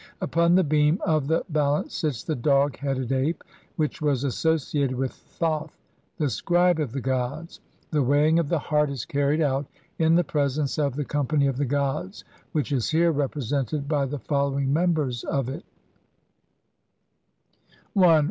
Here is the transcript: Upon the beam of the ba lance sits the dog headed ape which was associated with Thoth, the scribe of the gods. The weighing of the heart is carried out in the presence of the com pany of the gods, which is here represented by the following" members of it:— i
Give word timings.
Upon 0.19 0.55
the 0.55 0.63
beam 0.63 0.99
of 1.05 1.27
the 1.27 1.45
ba 1.47 1.69
lance 1.73 1.93
sits 1.97 2.23
the 2.23 2.33
dog 2.33 2.75
headed 2.77 3.11
ape 3.11 3.43
which 3.75 4.01
was 4.01 4.23
associated 4.23 4.95
with 4.97 5.11
Thoth, 5.13 5.77
the 6.17 6.27
scribe 6.27 6.79
of 6.79 6.91
the 6.91 7.01
gods. 7.01 7.59
The 7.91 8.01
weighing 8.01 8.39
of 8.39 8.49
the 8.49 8.57
heart 8.57 8.89
is 8.89 9.05
carried 9.05 9.41
out 9.41 9.67
in 9.99 10.15
the 10.15 10.23
presence 10.23 10.79
of 10.79 10.95
the 10.95 11.05
com 11.05 11.27
pany 11.27 11.47
of 11.47 11.57
the 11.57 11.65
gods, 11.65 12.23
which 12.51 12.71
is 12.71 12.89
here 12.89 13.11
represented 13.11 13.87
by 13.87 14.07
the 14.07 14.17
following" 14.17 14.73
members 14.73 15.23
of 15.23 15.47
it:— 15.49 15.63
i 17.95 18.19